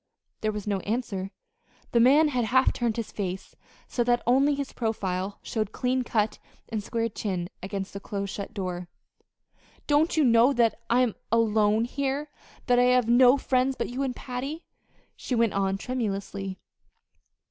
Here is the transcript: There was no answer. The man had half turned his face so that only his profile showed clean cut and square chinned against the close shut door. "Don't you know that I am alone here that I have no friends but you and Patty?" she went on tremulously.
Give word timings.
There 0.39 0.51
was 0.51 0.65
no 0.65 0.79
answer. 0.79 1.29
The 1.91 1.99
man 1.99 2.29
had 2.29 2.45
half 2.45 2.73
turned 2.73 2.97
his 2.97 3.11
face 3.11 3.55
so 3.87 4.03
that 4.03 4.23
only 4.25 4.55
his 4.55 4.73
profile 4.73 5.37
showed 5.43 5.71
clean 5.73 6.03
cut 6.03 6.39
and 6.69 6.83
square 6.83 7.07
chinned 7.07 7.51
against 7.61 7.93
the 7.93 7.99
close 7.99 8.31
shut 8.31 8.51
door. 8.51 8.87
"Don't 9.85 10.17
you 10.17 10.23
know 10.23 10.53
that 10.53 10.81
I 10.89 11.01
am 11.01 11.13
alone 11.31 11.85
here 11.85 12.31
that 12.65 12.79
I 12.79 12.85
have 12.85 13.07
no 13.07 13.37
friends 13.37 13.75
but 13.75 13.89
you 13.89 14.01
and 14.01 14.15
Patty?" 14.15 14.65
she 15.15 15.35
went 15.35 15.53
on 15.53 15.77
tremulously. 15.77 16.57